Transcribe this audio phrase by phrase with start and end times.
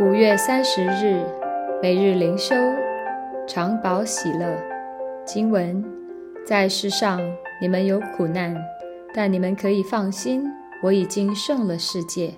[0.00, 1.22] 五月三十日，
[1.82, 2.54] 每日灵修，
[3.46, 4.56] 常保喜乐。
[5.26, 5.84] 经文：
[6.46, 7.20] 在世上
[7.60, 8.56] 你们有苦难，
[9.14, 10.50] 但你们可以放心，
[10.82, 12.32] 我已经胜了世界。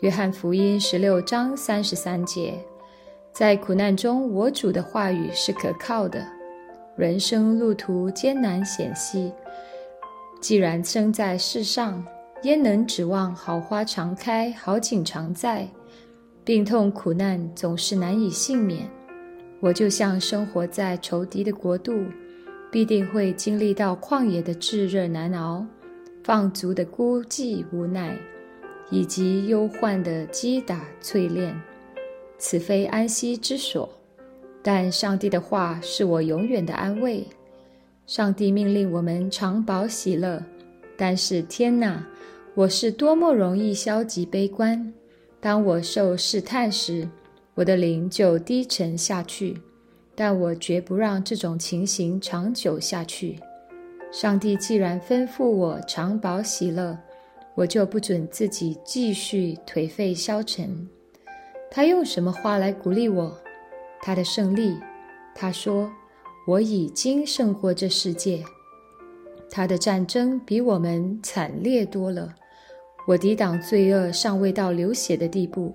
[0.00, 2.54] 约翰福音十六章三十三节。
[3.30, 6.26] 在苦难中，我主的话语是可靠的。
[6.96, 9.30] 人生路途艰难险峻，
[10.40, 12.02] 既然生在世上，
[12.42, 15.68] 焉能指望好花常开，好景常在？
[16.46, 18.88] 病痛苦难总是难以幸免，
[19.58, 22.04] 我就像生活在仇敌的国度，
[22.70, 25.66] 必定会经历到旷野的炙热难熬、
[26.22, 28.16] 放逐的孤寂无奈，
[28.92, 31.52] 以及忧患的击打淬炼。
[32.38, 33.88] 此非安息之所，
[34.62, 37.26] 但上帝的话是我永远的安慰。
[38.06, 40.40] 上帝命令我们常保喜乐，
[40.96, 42.06] 但是天哪，
[42.54, 44.92] 我是多么容易消极悲观！
[45.40, 47.08] 当我受试探时，
[47.54, 49.60] 我的灵就低沉下去，
[50.14, 53.38] 但我绝不让这种情形长久下去。
[54.12, 56.98] 上帝既然吩咐我常保喜乐，
[57.54, 60.88] 我就不准自己继续颓废消沉。
[61.70, 63.36] 他用什么话来鼓励我？
[64.00, 64.76] 他的胜利。
[65.34, 65.92] 他说
[66.48, 68.42] ：“我已经胜过这世界。”
[69.50, 72.34] 他的战争比我们惨烈多了。
[73.06, 75.72] 我抵挡罪恶尚未到流血的地步，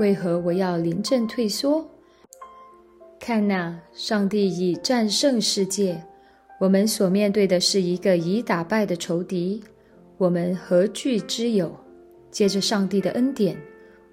[0.00, 1.88] 为何我要临阵退缩？
[3.20, 6.02] 看那，上帝已战胜世界，
[6.58, 9.62] 我们所面对的是一个已打败的仇敌，
[10.18, 11.74] 我们何惧之有？
[12.30, 13.56] 借着上帝的恩典，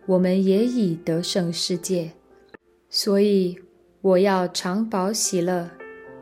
[0.05, 2.11] 我们也已得胜世界，
[2.89, 3.57] 所以
[4.01, 5.69] 我要常保喜乐。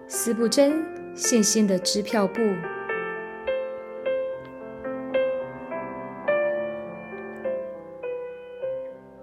[0.08, 2.42] 思不真信心的支票簿。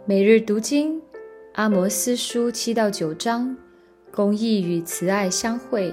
[0.08, 1.02] 每日读经，
[1.52, 3.54] 阿摩斯书七到九章，
[4.10, 5.92] 公义与慈爱相会。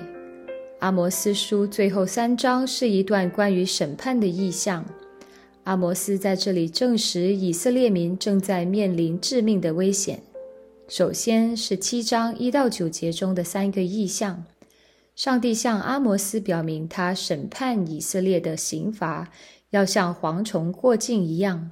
[0.80, 4.85] 阿摩斯书最后三章是一段关于审判的意象。
[5.66, 10.22] 阿摩斯在这里证实以色列民正在面临致命的危险。
[10.88, 14.45] 首先是七章一到九节中的三个意象，
[15.13, 19.29] 上帝向阿摩斯表明，他审判以色列的刑罚
[19.72, 21.72] 要像蝗虫过境一样。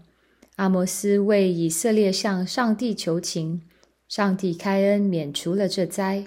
[0.56, 3.64] 阿摩斯为以色列向上帝求情，
[4.08, 6.26] 上帝开恩免除了这灾。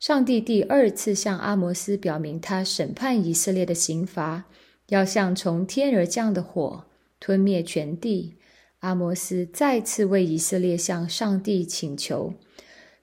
[0.00, 4.44] 上帝第二次向阿摩斯表明，他审判以色列的刑罚
[4.88, 6.84] 要像从天而降的火，
[7.20, 8.34] 吞灭全地。
[8.80, 12.34] 阿摩斯再次为以色列向上帝请求，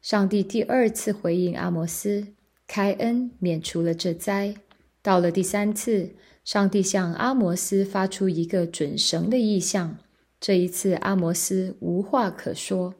[0.01, 2.27] 上帝第二次回应阿摩斯，
[2.67, 4.53] 开恩免除了这灾。
[5.01, 6.11] 到了第三次，
[6.43, 9.97] 上帝向阿摩斯发出一个准绳的意象。
[10.41, 12.95] 这一次，阿摩斯无话可说，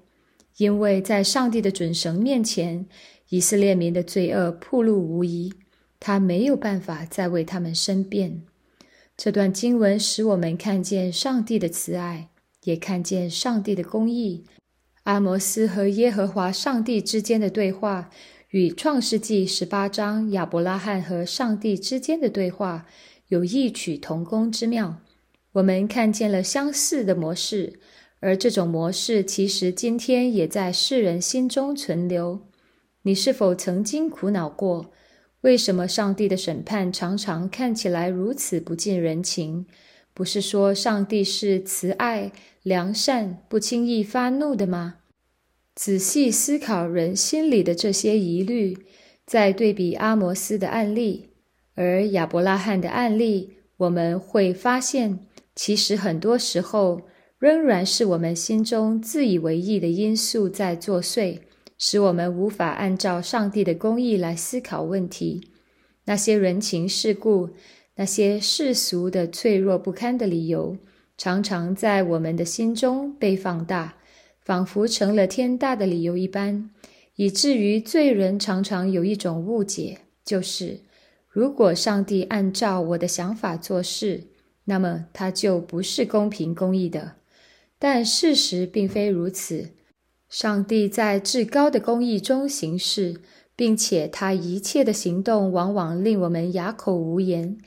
[0.57, 2.85] 因为在上帝的准绳面前，
[3.29, 5.51] 以色列民的罪恶暴露无遗，
[5.99, 8.43] 他没有办法再为他们申辩。
[9.17, 12.29] 这段经文使我们看见上帝的慈爱，
[12.63, 14.45] 也看见上帝的公义。
[15.03, 18.11] 阿摩斯和耶和华上帝之间的对话，
[18.51, 22.85] 与创世纪十八章亚伯拉罕和上帝之间的对话
[23.29, 25.01] 有异曲同工之妙。
[25.53, 27.79] 我们看见了相似的模式，
[28.21, 32.47] 而这种模式其实今天也在世人心中存留。
[33.01, 34.91] 你是否曾经苦恼过，
[35.41, 39.65] 为什么上帝的审判常常看起来如此不近人情？
[40.13, 42.31] 不是说上帝是慈爱、
[42.63, 44.99] 良善、不轻易发怒的吗？
[45.75, 48.77] 仔细思考人心里的这些疑虑，
[49.25, 51.31] 再对比阿摩斯的案例，
[51.75, 55.19] 而亚伯拉罕的案例，我们会发现。
[55.55, 57.01] 其实很多时候，
[57.37, 61.39] 仍然是我们心中自以为意的因素在作祟，
[61.77, 65.49] 使我们无法按照上帝的公义来思考问题。
[66.05, 67.49] 那些人情世故，
[67.95, 70.77] 那些世俗的脆弱不堪的理由，
[71.17, 73.97] 常常在我们的心中被放大，
[74.43, 76.69] 仿佛成了天大的理由一般，
[77.15, 80.79] 以至于罪人常常有一种误解，就是
[81.27, 84.30] 如果上帝按照我的想法做事。
[84.65, 87.13] 那么它就不是公平公义的，
[87.79, 89.71] 但事实并非如此。
[90.29, 93.19] 上帝在至高的公义中行事，
[93.55, 97.57] 并且他一切的行动往往令我们哑口无言。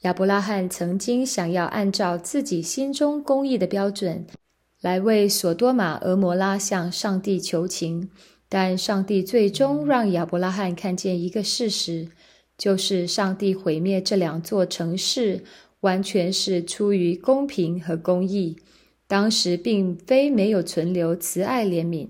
[0.00, 4.26] 亚伯拉罕曾经想要按照自己心中公义的标准
[4.80, 8.10] 来为索多玛、俄摩拉向上帝求情，
[8.48, 12.08] 但上帝最终让亚伯拉罕看见一个事实，
[12.58, 15.44] 就是上帝毁灭这两座城市。
[15.80, 18.56] 完全是出于公平和公义，
[19.06, 22.08] 当时并非没有存留慈爱怜悯，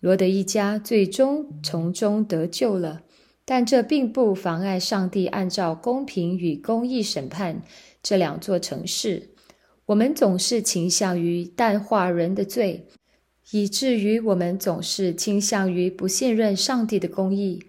[0.00, 3.02] 罗德一家最终从中得救了。
[3.44, 7.62] 但这并不妨碍上帝按照公平与公义审判
[8.00, 9.30] 这两座城市。
[9.86, 12.86] 我们总是倾向于淡化人的罪，
[13.50, 17.60] 以至于我们总是倾向于不信任上帝的公义。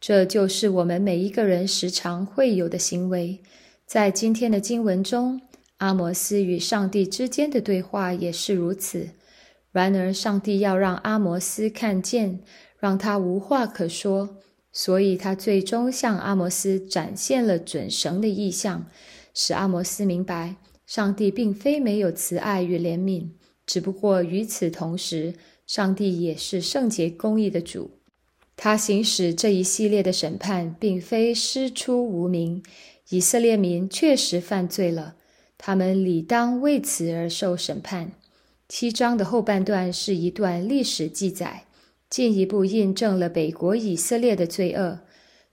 [0.00, 3.40] 这就是我们每一个人时常会有的行为。
[3.88, 5.40] 在今天的经文中，
[5.78, 9.08] 阿摩斯与上帝之间的对话也是如此。
[9.72, 12.40] 然而，上帝要让阿摩斯看见，
[12.78, 14.36] 让他无话可说。
[14.70, 18.84] 所以他最终向阿摩斯展现了准绳的意象，
[19.32, 23.30] 使阿摩斯明白，上帝并非没有慈爱与怜悯，
[23.64, 25.32] 只不过与此同时，
[25.66, 27.92] 上帝也是圣洁公义的主。
[28.54, 32.62] 他行使这一系列的审判，并非师出无名。
[33.10, 35.16] 以色列民确实犯罪了，
[35.56, 38.12] 他们理当为此而受审判。
[38.68, 41.64] 七章的后半段是一段历史记载。
[42.10, 45.00] 进一步印证了北国以色列的罪恶。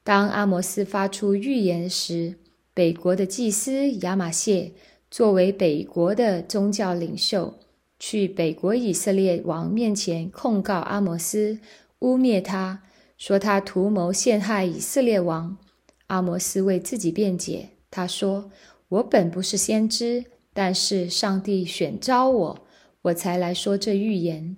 [0.06, 2.36] 当阿摩斯发出预言时，
[2.74, 4.72] 北国的祭司亚玛谢
[5.12, 7.56] 作为北国的宗教领袖，
[8.00, 11.60] 去北国以色列王面前控告阿摩斯，
[12.00, 12.84] 污蔑他，
[13.18, 15.58] 说他图谋陷害以色列王。
[16.08, 18.52] 阿摩斯为自己辩解，他说
[18.90, 22.68] ：“我本不是先知，但是上帝选召我，
[23.04, 24.58] 我才来说这预言。”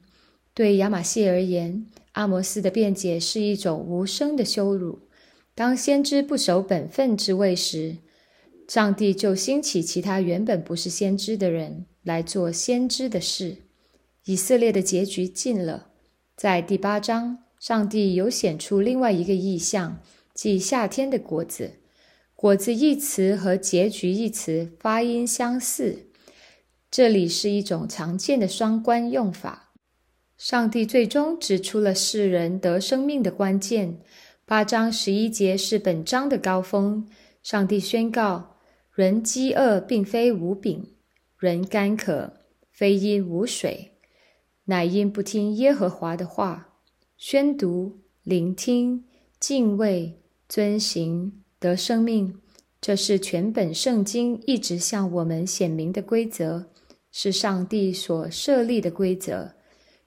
[0.54, 5.00] 对亚玛谢而言，阿摩斯的辩解是一种无声的羞辱。
[5.54, 7.98] 当先知不守本分之位时，
[8.68, 13.58] 上帝就兴起其他原本不是先知的人来做先知的事。
[14.26, 15.88] 以色列的结局近了。
[16.36, 20.00] 在第八章，上帝有显出另外一个意象，
[20.38, 21.80] 即夏天的果子。
[22.36, 26.12] 果子一词和结局一词发音相似，
[26.92, 29.74] 这里是一种常见的双关用法。
[30.38, 34.00] 上帝最终指出了世人得生命的关键。
[34.46, 37.10] 八章十一节是本章的高峰。
[37.42, 38.58] 上帝宣告：
[38.94, 40.94] 人饥饿并非无饼，
[41.40, 42.34] 人干渴
[42.72, 43.94] 非因无水，
[44.66, 46.76] 乃因不听耶和华的话。
[47.18, 49.06] 宣读、聆听、
[49.40, 52.40] 敬畏、遵行得生命，
[52.80, 56.68] 这是全本圣经一直向我们显明的规则，
[57.12, 59.54] 是上帝所设立的规则。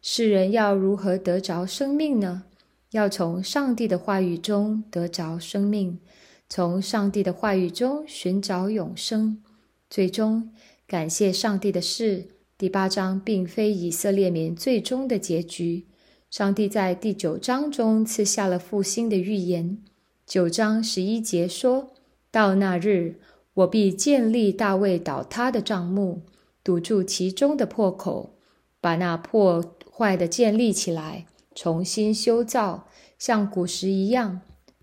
[0.01, 2.45] 世人要如何得着生命呢？
[2.93, 6.01] 要从上帝的话语中得着生命，
[6.49, 9.43] 从上帝的话语中寻找永生。
[9.89, 10.51] 最终，
[10.87, 15.87] 感谢上帝的事，第八章并非以色列民最终的结局。
[16.31, 19.83] 上帝在第九章中赐下了复兴的预言。
[20.31, 21.91] 九章十一节说
[22.31, 23.17] ：“到那日，
[23.53, 26.23] 我必建立大卫倒塌的帐幕，
[26.63, 28.37] 堵住其中的破口，
[28.81, 32.87] 把那破。”坏的建立起来，重新修造，
[33.19, 34.43] 像古时一样。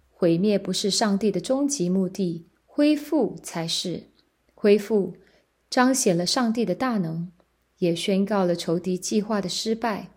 [0.09, 4.03] 毁灭不是上帝的终极目的，恢复才是。
[4.53, 5.13] 恢复
[5.69, 7.31] 彰显了上帝的大能，
[7.77, 10.09] 也宣告了仇敌计划的失败。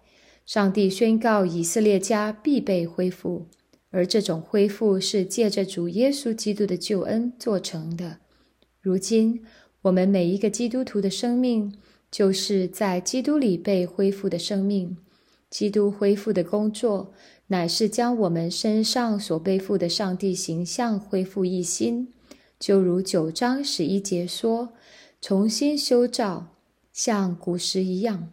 [0.44, 3.46] 上帝宣告以色列家必被恢复，
[3.90, 8.18] 而这种恢复是借着主耶稣基督的救恩做成的。
[8.80, 9.44] 如今，
[9.82, 11.72] 我们每一个基督徒的生命。
[12.10, 14.96] 就是在基督里被恢复的生命，
[15.48, 17.14] 基督恢复的工作，
[17.46, 22.08] 乃是将我们身上所背负的上帝形象恢复一新，
[22.58, 24.72] 就如九章十一节说
[25.22, 26.56] ：“重新修造，
[26.92, 28.32] 像古时一样。”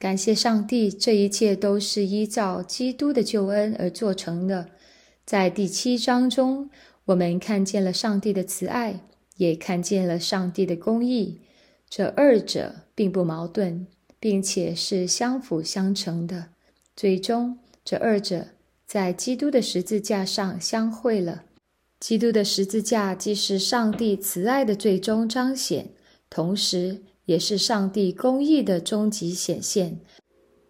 [0.00, 4.70] 感谢上帝，这一切都是依照基督的救恩而做成的。
[5.26, 6.70] 在第七章中，
[7.04, 9.00] 我们看见了上帝的慈爱，
[9.36, 11.42] 也看见了上帝的公义。
[11.86, 13.86] 这二者并不矛盾，
[14.18, 16.46] 并且是相辅相成的。
[16.96, 18.46] 最终，这二者
[18.86, 21.44] 在基督的十字架上相会了。
[21.98, 25.90] 基督的十字架既是上帝慈爱的最终彰显，
[26.30, 30.00] 同时也是上帝公义的终极显现。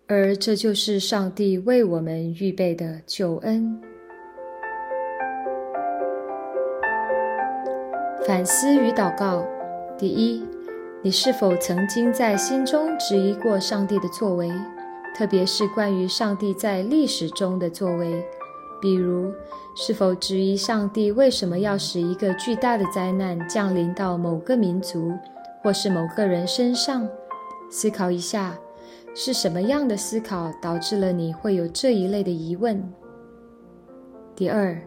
[0.07, 3.81] 而这就是上帝为我们预备的救恩。
[8.26, 9.43] 反思与祷告，
[9.97, 10.45] 第一。
[11.02, 14.52] 你是否曾经在心中质疑过上帝的作为，
[15.17, 18.23] 特别是关于上帝在历史中的作为？
[18.83, 19.33] 比如，
[19.75, 25.11] 是否质疑上帝为什么要使一个巨大的灾难降临到某个民族
[25.62, 27.09] 或是某个人身上？
[27.71, 28.59] 思考一下，
[29.14, 32.83] 是什么样的思考导致了你会有这一类的疑问？
[34.35, 34.81] 第二，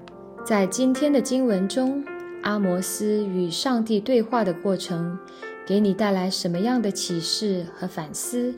[0.46, 2.03] 在今天的经文中，
[2.42, 5.18] 阿摩斯与上帝对话的过程。
[5.65, 8.53] 给你带来什么样的启示和反思？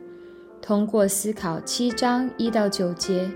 [0.59, 3.29] 通过思考七章一到九节，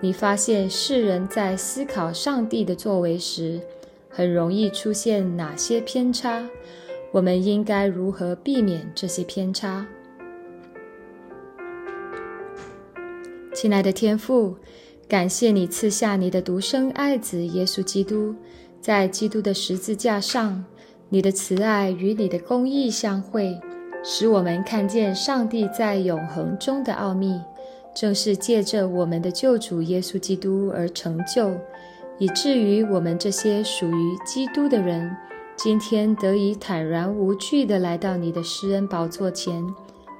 [0.00, 3.60] 你发现世人在思考上帝的作为时，
[4.08, 6.44] 很容易出现哪些偏差？
[7.14, 9.86] 我们应该如何避免这些偏差？
[13.54, 14.56] 亲爱的天父，
[15.06, 18.34] 感谢你赐下你的独生爱子耶稣基督，
[18.80, 20.64] 在基督的十字架上，
[21.08, 23.56] 你的慈爱与你的公义相会。
[24.02, 27.40] 使我们看见上帝在永恒中的奥秘，
[27.94, 31.56] 正是借着我们的救主耶稣基督而成就，
[32.18, 35.16] 以至于我们这些属于基督的人，
[35.56, 39.64] 今天得以坦然无惧地来到你的施恩宝座前，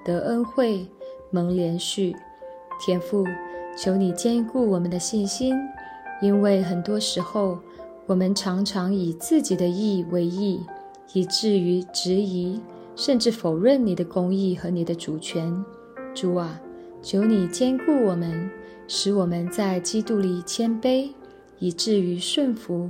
[0.05, 0.87] 得恩惠、
[1.31, 2.15] 蒙连续。
[2.81, 3.25] 天父，
[3.77, 5.55] 求你坚固我们的信心，
[6.23, 7.59] 因为很多时候
[8.07, 10.61] 我们常常以自己的义为义，
[11.13, 12.61] 以至于质疑。
[12.97, 15.53] 甚至否认你的公义和你的主权，
[16.15, 16.61] 主啊，
[17.03, 18.49] 求你坚固我们，
[18.87, 21.11] 使我们在基督里谦卑，
[21.59, 22.89] 以至于顺服，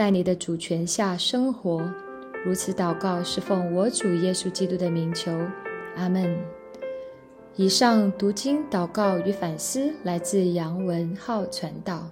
[0.00, 1.82] 在你的主权下生活。
[2.42, 5.30] 如此祷告，是奉我主耶稣基督的名求，
[5.94, 6.34] 阿门。
[7.54, 12.08] 以上读经、祷告与反思来自杨文浩传道。